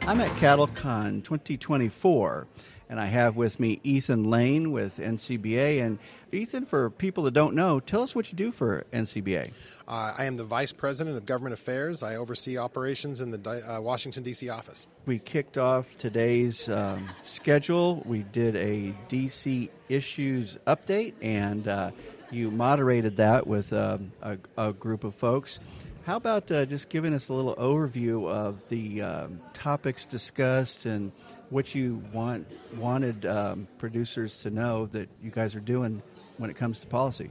[0.03, 2.47] I'm at CattleCon 2024
[2.89, 5.83] and I have with me Ethan Lane with NCBA.
[5.83, 5.99] And
[6.33, 9.53] Ethan, for people that don't know, tell us what you do for NCBA.
[9.87, 12.03] Uh, I am the Vice President of Government Affairs.
[12.03, 14.49] I oversee operations in the uh, Washington, D.C.
[14.49, 14.87] office.
[15.07, 18.03] We kicked off today's um, schedule.
[18.05, 19.71] We did a D.C.
[19.89, 21.91] issues update, and uh,
[22.31, 25.61] you moderated that with um, a, a, group of folks.
[26.09, 31.13] How about uh, just giving us a little overview of the um, topics discussed and
[31.51, 32.47] what you want
[32.79, 36.03] wanted um, producers to know that you guys are doing
[36.39, 37.29] when it comes to policy?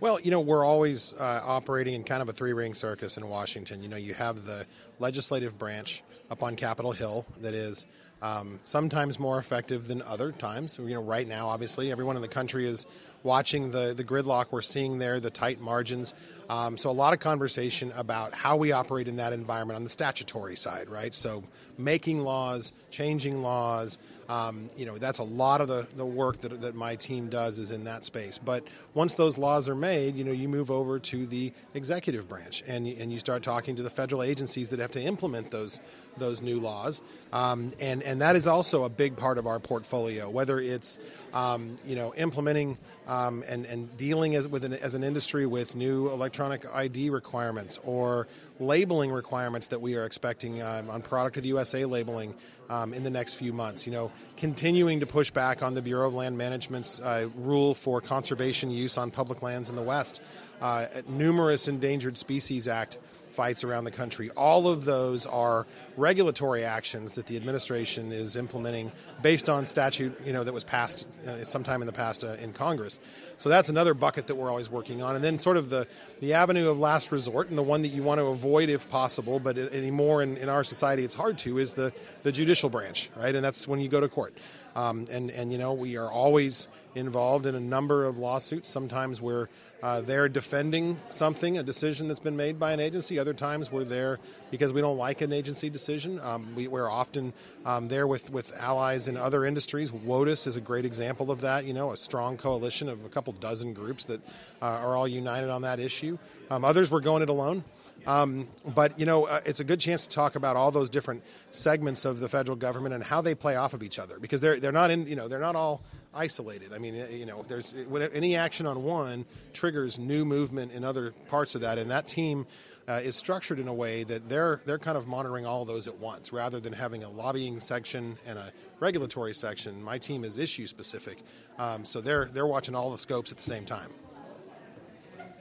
[0.00, 3.28] Well, you know, we're always uh, operating in kind of a three ring circus in
[3.28, 3.82] Washington.
[3.82, 4.64] You know, you have the
[4.98, 7.84] legislative branch up on Capitol Hill that is
[8.22, 10.78] um, sometimes more effective than other times.
[10.78, 12.86] You know, right now, obviously, everyone in the country is
[13.24, 16.14] watching the, the gridlock we're seeing there, the tight margins.
[16.48, 19.90] Um, so, a lot of conversation about how we operate in that environment on the
[19.90, 21.12] statutory side, right?
[21.12, 21.42] So,
[21.76, 26.60] making laws, changing laws, um, you know, that's a lot of the, the work that,
[26.60, 28.38] that my team does is in that space.
[28.38, 32.62] But once those laws are made, you know, you move over to the executive branch
[32.66, 35.80] and, and you start talking to the federal agencies that have to implement those
[36.18, 37.00] those new laws.
[37.32, 40.98] Um, and, and that is also a big part of our portfolio, whether it's,
[41.34, 45.74] um, you know, implementing um, and, and dealing as, with an, as an industry with
[45.74, 48.28] new electronic ID requirements or
[48.60, 52.34] labeling requirements that we are expecting um, on product of the USA labeling
[52.70, 53.84] um, in the next few months.
[53.84, 58.00] You know, continuing to push back on the Bureau of Land Management's uh, rule for
[58.00, 60.20] conservation use on public lands in the West.
[60.62, 62.98] Uh, numerous Endangered Species Act
[63.34, 64.30] fights around the country.
[64.30, 65.66] All of those are
[65.96, 68.92] regulatory actions that the administration is implementing
[69.22, 72.52] based on statute, you know, that was passed uh, sometime in the past uh, in
[72.52, 72.98] Congress.
[73.36, 75.16] So that's another bucket that we're always working on.
[75.16, 75.86] And then sort of the,
[76.20, 79.40] the avenue of last resort and the one that you want to avoid if possible,
[79.40, 81.92] but anymore in, in our society it's hard to, is the,
[82.22, 83.34] the judicial branch, right?
[83.34, 84.34] And that's when you go to court.
[84.76, 86.66] Um, and, and, you know, we are always
[86.96, 88.68] involved in a number of lawsuits.
[88.68, 89.48] Sometimes we're
[89.84, 93.18] uh, there defending something, a decision that's been made by an agency.
[93.18, 94.18] Other times we're there
[94.50, 96.18] because we don't like an agency decision.
[96.20, 97.34] Um, we, are often
[97.66, 99.92] um, there with, with allies in other industries.
[99.92, 103.34] WOTUS is a great example of that, you know, a strong coalition of a couple
[103.34, 104.22] dozen groups that
[104.62, 106.16] uh, are all united on that issue.
[106.50, 107.62] Um, others we're going it alone.
[108.06, 111.22] Um, but you know, uh, it's a good chance to talk about all those different
[111.50, 114.60] segments of the federal government and how they play off of each other because they're
[114.60, 116.72] they're not in you know they're not all isolated.
[116.72, 117.74] I mean, you know, there's
[118.12, 122.46] any action on one triggers new movement in other parts of that, and that team.
[122.86, 125.86] Uh, is structured in a way that they're they're kind of monitoring all of those
[125.86, 129.82] at once, rather than having a lobbying section and a regulatory section.
[129.82, 131.22] My team is issue specific,
[131.58, 133.88] um, so they're they're watching all the scopes at the same time.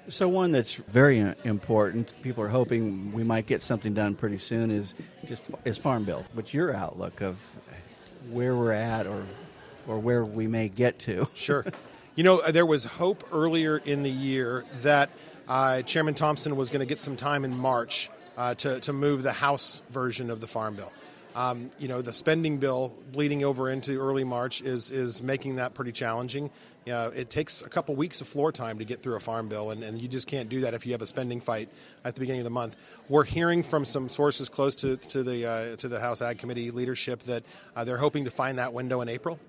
[0.10, 4.70] So one that's very important, people are hoping we might get something done pretty soon,
[4.70, 4.94] is
[5.26, 6.26] just is Farm Bill.
[6.34, 7.38] What's your outlook of
[8.30, 9.26] where we're at, or
[9.88, 11.28] or where we may get to?
[11.36, 11.66] Sure.
[12.16, 15.10] You know, there was hope earlier in the year that
[15.48, 19.24] uh, Chairman Thompson was going to get some time in March uh, to to move
[19.24, 20.92] the House version of the Farm Bill.
[21.36, 25.74] Um, you know, the spending bill bleeding over into early March is is making that
[25.74, 26.52] pretty challenging.
[26.91, 29.72] Uh, it takes a couple weeks of floor time to get through a farm bill,
[29.72, 31.69] and, and you just can't do that if you have a spending fight
[32.04, 32.76] at the beginning of the month.
[33.08, 36.72] We're hearing from some sources close to, to the uh, to the House Ag Committee
[36.72, 37.43] leadership that
[37.76, 39.39] uh, they're hoping to find that window in April.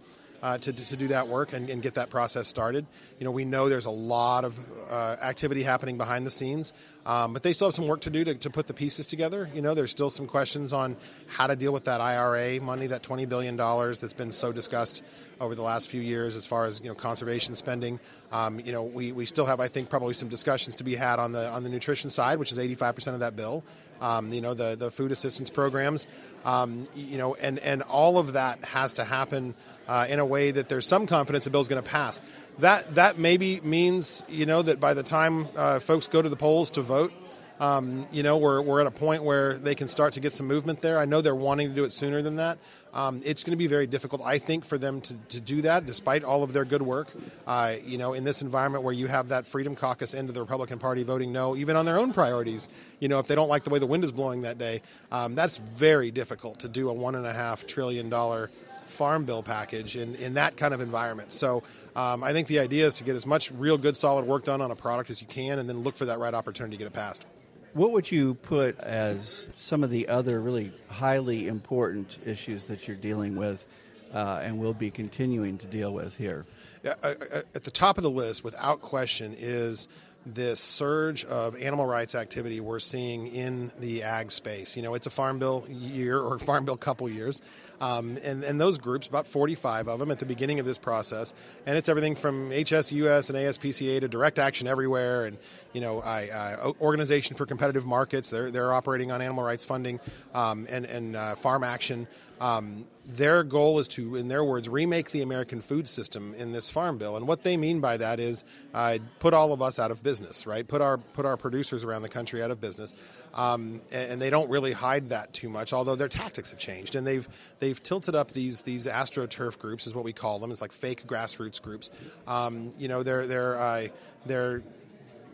[0.45, 2.85] Uh, to, to do that work and, and, get that process started.
[3.19, 4.59] You know, we know there's a lot of
[4.91, 6.75] uh, activity happening behind the scenes,
[7.07, 9.49] um, but they still have some work to do to, to, put the pieces together.
[9.55, 13.03] You know, there's still some questions on how to deal with that IRA money, that
[13.03, 15.03] $20 billion that's been so discussed
[15.41, 17.99] over the last few years as far as you know conservation spending.
[18.31, 21.19] Um, you know, we, we still have, I think, probably some discussions to be had
[21.19, 23.65] on the on the nutrition side, which is 85% of that bill.
[24.05, 26.07] Um, you know, the the food assistance programs.
[26.45, 29.55] Um, you know, and and all of that has to happen
[29.89, 32.21] uh, in a way that there's some confidence the bill's going to pass.
[32.59, 36.37] That that maybe means you know that by the time uh, folks go to the
[36.37, 37.13] polls to vote,
[37.61, 40.47] um, you know we're we're at a point where they can start to get some
[40.47, 40.99] movement there.
[40.99, 42.59] I know they're wanting to do it sooner than that.
[42.93, 45.85] Um, it's going to be very difficult, I think, for them to, to do that,
[45.85, 47.09] despite all of their good work.
[47.45, 50.41] Uh, you know, in this environment where you have that Freedom Caucus end of the
[50.41, 52.69] Republican Party voting no, even on their own priorities.
[53.01, 55.35] You know, if they don't like the way the wind is blowing that day, um,
[55.35, 58.51] that's very difficult to do a one and a half trillion dollar
[58.85, 61.33] farm bill package in, in that kind of environment.
[61.33, 61.65] So
[61.97, 64.61] um, I think the idea is to get as much real good solid work done
[64.61, 66.87] on a product as you can and then look for that right opportunity to get
[66.87, 67.27] it passed.
[67.75, 72.97] What would you put as some of the other really highly important issues that you're
[72.97, 73.67] dealing with
[74.13, 76.47] uh, and will be continuing to deal with here?
[76.85, 79.89] Yeah, at the top of the list, without question, is
[80.25, 84.77] this surge of animal rights activity we're seeing in the ag space.
[84.77, 87.43] You know, it's a farm bill year or farm bill couple years,
[87.81, 91.35] um, and and those groups, about 45 of them at the beginning of this process,
[91.67, 95.39] and it's everything from HSUS and ASPCA to Direct Action Everywhere, and
[95.73, 98.31] you know, I, uh, Organization for Competitive Markets.
[98.31, 100.01] They're they're operating on animal rights funding,
[100.35, 102.07] um, and and uh, Farm Action.
[102.41, 106.71] Um, their goal is to, in their words, remake the American food system in this
[106.71, 107.17] farm bill.
[107.17, 110.47] And what they mean by that is uh, put all of us out of business,
[110.47, 110.67] right?
[110.67, 112.95] Put our put our producers around the country out of business.
[113.35, 116.95] Um, and, and, they don't really hide that too much, although their tactics have changed.
[116.95, 117.29] And they've
[117.65, 120.51] they've tilted up these these astroturf groups, is what we call them.
[120.51, 121.91] It's like fake grassroots groups.
[122.27, 123.89] Um, you know, they're they're uh,
[124.27, 124.63] they're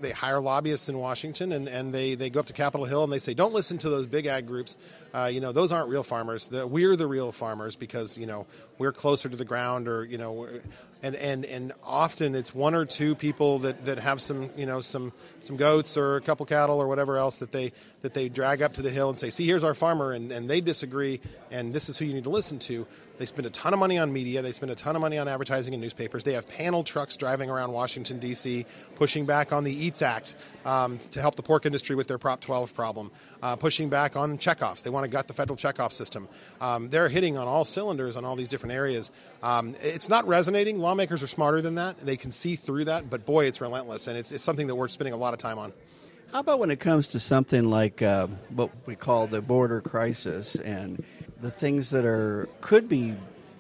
[0.01, 3.13] they hire lobbyists in Washington and, and they, they go up to Capitol Hill and
[3.13, 4.79] they say, don't listen to those big ag groups.
[5.15, 6.49] Uh, you know, those aren't real farmers.
[6.49, 8.47] The, we're the real farmers because, you know,
[8.79, 10.49] we're closer to the ground or, you know,
[11.03, 14.81] and, and, and often it's one or two people that, that have some, you know,
[14.81, 18.61] some, some goats or a couple cattle or whatever else that they, that they drag
[18.61, 20.13] up to the hill and say, see, here's our farmer.
[20.13, 22.87] And, and they disagree and this is who you need to listen to.
[23.21, 24.41] They spend a ton of money on media.
[24.41, 26.25] They spend a ton of money on advertising and newspapers.
[26.25, 30.99] They have panel trucks driving around Washington, D.C., pushing back on the EATS Act um,
[31.11, 33.11] to help the pork industry with their Prop 12 problem,
[33.43, 34.83] uh, pushing back on checkoffs.
[34.83, 36.29] They want to gut the federal checkoff system.
[36.63, 39.11] Um, they're hitting on all cylinders on all these different areas.
[39.43, 40.81] Um, it's not resonating.
[40.81, 41.99] Lawmakers are smarter than that.
[41.99, 44.89] They can see through that, but boy, it's relentless, and it's, it's something that we're
[44.89, 45.75] spending a lot of time on.
[46.33, 50.55] How about when it comes to something like uh, what we call the border crisis
[50.55, 51.05] and
[51.41, 53.17] the things that are could be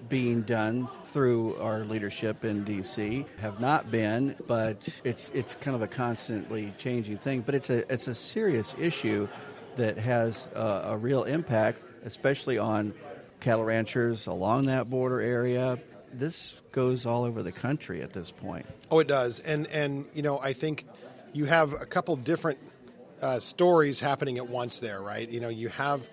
[0.08, 5.82] being done through our leadership in DC have not been, but it's it's kind of
[5.82, 7.40] a constantly changing thing.
[7.40, 9.28] But it's a it's a serious issue
[9.76, 12.92] that has a, a real impact, especially on
[13.38, 15.78] cattle ranchers along that border area.
[16.12, 18.66] This goes all over the country at this point.
[18.90, 20.86] Oh, it does, and and you know I think
[21.32, 22.58] you have a couple different
[23.22, 25.28] uh, stories happening at once there, right?
[25.28, 26.08] You know, you have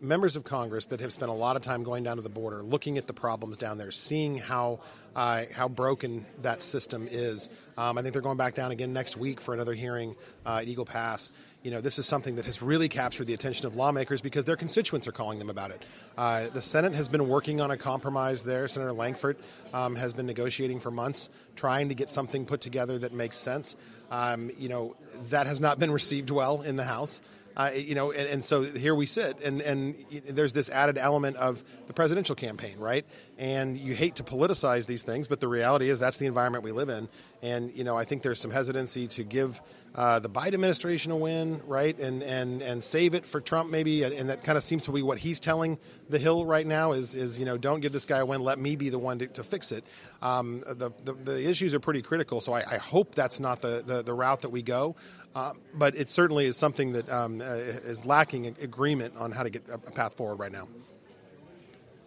[0.00, 2.62] members of Congress that have spent a lot of time going down to the border,
[2.62, 4.80] looking at the problems down there, seeing how
[5.14, 7.48] uh, how broken that system is.
[7.78, 10.68] Um, I think they're going back down again next week for another hearing uh, at
[10.68, 11.32] Eagle Pass.
[11.62, 14.56] You know, this is something that has really captured the attention of lawmakers because their
[14.56, 15.82] constituents are calling them about it.
[16.16, 18.68] Uh, the Senate has been working on a compromise there.
[18.68, 19.38] Senator Lankford
[19.72, 23.74] um, has been negotiating for months, trying to get something put together that makes sense.
[24.10, 24.96] Um, you know,
[25.30, 27.22] that has not been received well in the House.
[27.56, 29.94] Uh, you know, and, and, so here we sit, and, and
[30.28, 33.06] there's this added element of the presidential campaign, right?
[33.38, 36.72] And you hate to politicize these things, but the reality is that's the environment we
[36.72, 37.08] live in.
[37.42, 39.60] And you know, I think there's some hesitancy to give
[39.94, 41.98] uh, the Biden administration a win, right?
[41.98, 44.04] And and and save it for Trump, maybe.
[44.04, 47.14] And that kind of seems to be what he's telling the Hill right now is
[47.14, 48.40] is you know, don't give this guy a win.
[48.40, 49.84] Let me be the one to, to fix it.
[50.22, 53.82] Um, the, the, the issues are pretty critical, so I, I hope that's not the,
[53.86, 54.96] the, the route that we go.
[55.34, 59.50] Uh, but it certainly is something that um, uh, is lacking agreement on how to
[59.50, 60.66] get a path forward right now.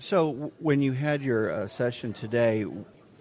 [0.01, 2.65] So, when you had your uh, session today,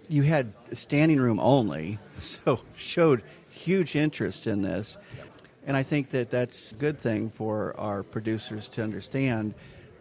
[0.07, 4.97] you had standing room only, so showed huge interest in this.
[5.67, 9.55] And I think that that's a good thing for our producers to understand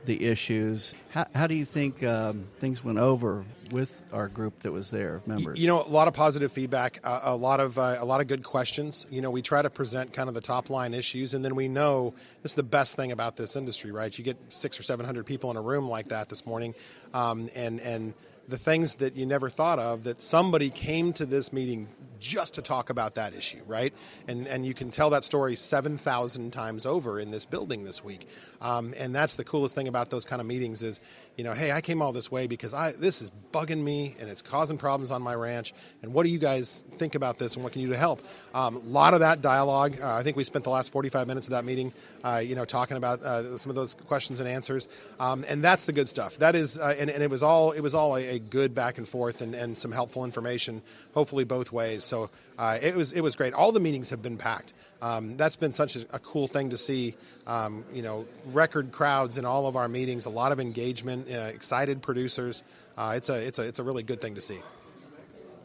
[0.09, 0.95] the issues.
[1.11, 5.21] How, how do you think um, things went over with our group that was there,
[5.27, 5.59] members?
[5.59, 8.27] You know, a lot of positive feedback, uh, a lot of uh, a lot of
[8.27, 9.07] good questions.
[9.11, 11.69] You know, we try to present kind of the top line issues, and then we
[11.69, 14.17] know this is the best thing about this industry, right?
[14.17, 16.75] You get six or seven hundred people in a room like that this morning,
[17.13, 18.15] um, and and
[18.49, 21.87] the things that you never thought of that somebody came to this meeting
[22.21, 23.93] just to talk about that issue, right?
[24.27, 28.03] And and you can tell that story seven thousand times over in this building this
[28.05, 28.29] week,
[28.61, 31.01] um, and that's the coolest thing about those kind of meetings is,
[31.37, 34.29] you know, hey, I came all this way because I this is bugging me and
[34.29, 37.63] it's causing problems on my ranch, and what do you guys think about this and
[37.63, 38.23] what can you do to help?
[38.55, 39.99] A um, lot of that dialogue.
[40.01, 41.93] Uh, I think we spent the last forty five minutes of that meeting,
[42.25, 44.89] uh, you know, talking about uh, some of those questions and answers,
[45.21, 46.39] um, and that's the good stuff.
[46.39, 48.99] That is, uh, and, and, it was all it was all a, a good back
[48.99, 50.83] and forth and, and some helpful information,
[51.15, 52.05] hopefully both ways.
[52.09, 53.55] So uh, it was it was great.
[53.55, 54.73] All the meetings have been packed.
[55.01, 57.15] Um, that's been such a, a, cool thing to see.
[57.47, 61.53] Um, you know, record crowds in all of our meetings, a lot of engagement, uh,
[61.55, 62.65] excited producers.
[62.97, 64.61] Uh, it's a it's a it's a really good thing to see.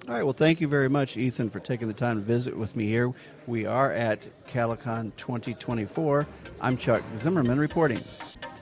[0.08, 0.24] All right.
[0.24, 3.14] Well, thank you very much, Ethan, for taking the time to visit with me here.
[3.48, 6.28] We are at CattleCon 2024.
[6.60, 8.02] I'm Chuck Zimmerman reporting.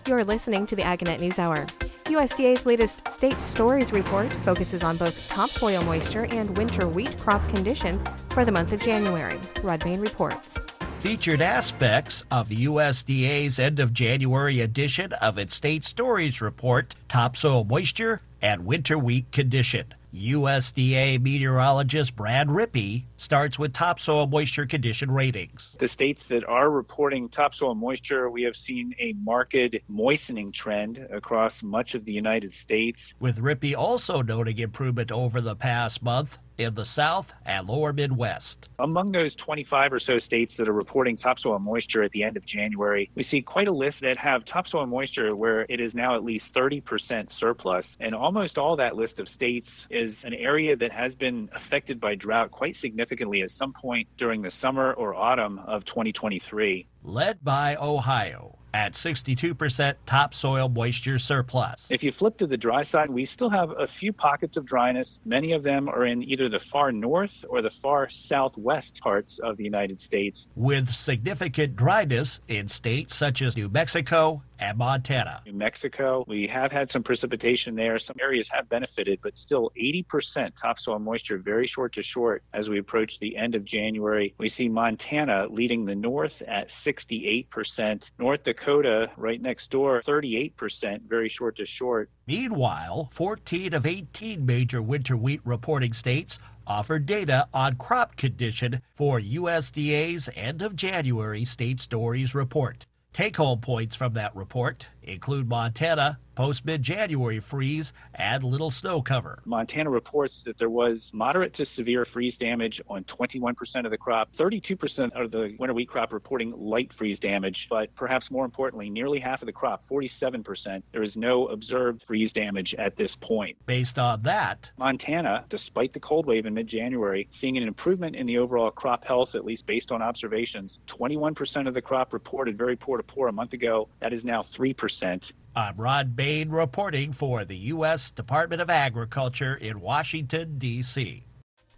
[0.08, 1.68] You're listening to the AgNet News Hour.
[2.06, 8.02] USDA's latest State Stories report focuses on both topsoil moisture and winter wheat crop condition
[8.30, 9.40] for the month of January.
[9.62, 10.60] Rod Bain reports.
[11.00, 18.22] Featured aspects of USDA's end of January edition of its State Stories report topsoil moisture
[18.42, 19.94] and winter wheat condition.
[20.16, 25.76] USDA meteorologist Brad Rippey starts with topsoil moisture condition ratings.
[25.80, 31.62] The states that are reporting topsoil moisture, we have seen a marked moistening trend across
[31.62, 33.14] much of the United States.
[33.20, 38.70] With Rippey also noting improvement over the past month in the South and lower Midwest.
[38.80, 42.46] Among those 25 or so states that are reporting topsoil moisture at the end of
[42.46, 46.24] January, we see quite a list that have topsoil moisture where it is now at
[46.24, 47.98] least 30% surplus.
[48.00, 52.16] And almost all that list of states is an area that has been affected by
[52.16, 56.88] drought quite significantly at some point during the summer or autumn of 2023.
[57.04, 61.88] Led by Ohio at 62% topsoil moisture surplus.
[61.90, 65.20] If you flip to the dry side, we still have a few pockets of dryness.
[65.26, 69.58] Many of them are in either the far north or the far southwest parts of
[69.58, 70.48] the United States.
[70.56, 75.42] With significant dryness in states such as New Mexico and Montana.
[75.46, 77.98] New Mexico, we have had some precipitation there.
[78.00, 82.78] Some areas have benefited, but still 80% topsoil moisture, very short to short as we
[82.78, 84.36] approach the end of January.
[84.38, 91.28] We see Montana leading the north at 68%, North Dakota right next door, 38%, very
[91.28, 92.10] short to short.
[92.28, 96.38] Meanwhile, 14 of 18 major winter wheat reporting states
[96.68, 102.86] offered data on crop condition for USDA's end of January State Stories report.
[103.14, 109.02] Take home points from that report include Montana, post mid January freeze, and little snow
[109.02, 109.42] cover.
[109.46, 114.34] Montana reports that there was moderate to severe freeze damage on 21% of the crop,
[114.36, 119.20] 32% of the winter wheat crop reporting light freeze damage, but perhaps more importantly, nearly
[119.20, 123.58] half of the crop, 47%, there is no observed freeze damage at this point.
[123.66, 128.26] Based on that, Montana, despite the cold wave in mid January, seeing an improvement in
[128.26, 130.80] the overall crop health, at least based on observations.
[130.88, 133.88] 21% of the crop reported very poor to poor a month ago.
[134.00, 135.32] That is now 3%.
[135.56, 138.12] I'm Rod Bain reporting for the U.S.
[138.12, 141.26] Department of Agriculture in Washington, D.C.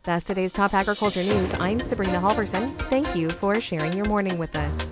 [0.03, 1.53] That's today's top agriculture news.
[1.55, 2.78] I'm Sabrina Halvorson.
[2.89, 4.91] Thank you for sharing your morning with us.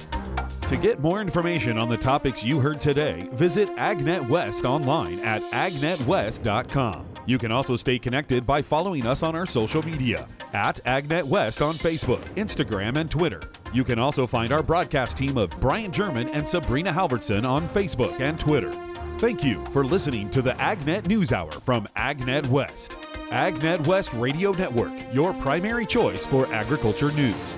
[0.68, 5.42] To get more information on the topics you heard today, visit AgNet West online at
[5.52, 7.11] agnetwest.com.
[7.26, 11.62] You can also stay connected by following us on our social media at AgNet West
[11.62, 13.42] on Facebook, Instagram, and Twitter.
[13.74, 18.20] You can also find our broadcast team of Brian German and Sabrina Halvorson on Facebook
[18.20, 18.72] and Twitter.
[19.20, 22.96] Thank you for listening to the AgNet News Hour from AgNet West.
[23.30, 27.58] AgNet West Radio Network, your primary choice for agriculture news.